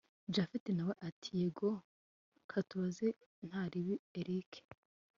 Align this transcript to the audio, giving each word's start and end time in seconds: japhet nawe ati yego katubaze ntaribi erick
japhet 0.33 0.65
nawe 0.75 0.93
ati 1.07 1.29
yego 1.41 1.69
katubaze 2.49 3.07
ntaribi 3.47 3.95
erick 4.19 4.51